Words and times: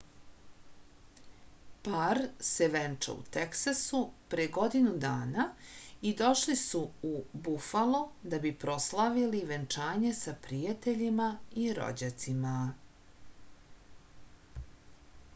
par 1.87 2.19
se 2.47 2.67
venčao 2.75 3.13
u 3.23 3.25
teksasu 3.35 3.99
pre 4.31 4.47
godinu 4.55 4.93
dana 5.03 5.45
i 6.11 6.15
došli 6.23 6.55
su 6.63 6.81
u 7.11 7.13
bufalo 7.49 8.01
da 8.33 8.39
bi 8.47 8.53
proslavili 8.65 9.43
venčanje 9.53 10.15
sa 10.23 10.35
prijateljima 10.49 11.29
i 11.65 11.69
rođacima 11.81 12.55